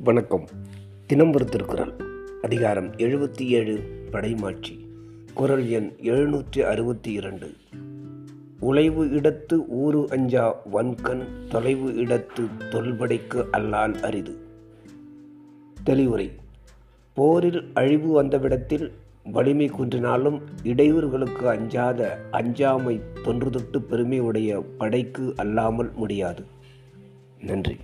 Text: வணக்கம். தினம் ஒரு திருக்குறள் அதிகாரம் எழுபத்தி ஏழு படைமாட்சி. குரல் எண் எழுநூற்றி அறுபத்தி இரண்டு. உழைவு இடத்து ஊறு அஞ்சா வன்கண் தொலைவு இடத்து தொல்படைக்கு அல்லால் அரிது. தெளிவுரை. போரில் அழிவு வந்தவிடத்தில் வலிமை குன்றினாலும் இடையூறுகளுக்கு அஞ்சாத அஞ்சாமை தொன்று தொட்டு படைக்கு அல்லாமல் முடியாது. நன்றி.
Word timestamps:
வணக்கம். 0.00 0.48
தினம் 1.06 1.34
ஒரு 1.34 1.44
திருக்குறள் 1.44 1.92
அதிகாரம் 2.42 2.92
எழுபத்தி 2.92 3.42
ஏழு 3.42 4.06
படைமாட்சி. 4.10 4.86
குரல் 5.34 5.68
எண் 5.68 5.92
எழுநூற்றி 6.02 6.60
அறுபத்தி 6.60 7.12
இரண்டு. 7.12 7.54
உழைவு 8.60 9.04
இடத்து 9.04 9.64
ஊறு 9.68 10.08
அஞ்சா 10.10 10.60
வன்கண் 10.72 11.22
தொலைவு 11.48 11.90
இடத்து 11.90 12.48
தொல்படைக்கு 12.70 13.44
அல்லால் 13.50 14.00
அரிது. 14.00 14.36
தெளிவுரை. 15.84 16.30
போரில் 17.14 17.70
அழிவு 17.74 18.12
வந்தவிடத்தில் 18.12 18.92
வலிமை 19.24 19.70
குன்றினாலும் 19.70 20.40
இடையூறுகளுக்கு 20.62 21.48
அஞ்சாத 21.48 22.28
அஞ்சாமை 22.30 23.00
தொன்று 23.24 23.50
தொட்டு 23.50 23.82
படைக்கு 24.76 25.32
அல்லாமல் 25.36 25.92
முடியாது. 25.96 26.44
நன்றி. 27.40 27.76